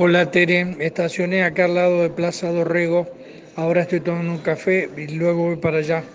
Hola 0.00 0.30
Tere, 0.30 0.76
estacioné 0.78 1.42
acá 1.42 1.64
al 1.64 1.74
lado 1.74 2.02
de 2.02 2.10
Plaza 2.10 2.52
Dorrego. 2.52 3.08
Ahora 3.56 3.82
estoy 3.82 4.00
tomando 4.00 4.30
un 4.30 4.38
café 4.38 4.88
y 4.96 5.08
luego 5.08 5.46
voy 5.46 5.56
para 5.56 5.78
allá. 5.78 6.14